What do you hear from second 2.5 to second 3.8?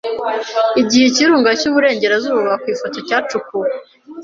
ku ifoto cyacukuwe